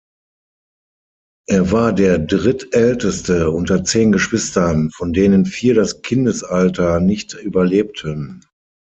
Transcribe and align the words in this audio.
Er 1.47 1.69
war 1.71 1.93
der 1.93 2.17
Drittälteste 2.17 3.51
unter 3.51 3.83
zehn 3.83 4.11
Geschwistern, 4.11 4.89
von 4.89 5.13
denen 5.13 5.45
vier 5.45 5.75
das 5.75 6.01
Kindesalter 6.01 6.99
nicht 6.99 7.35
überlebten. 7.35 8.41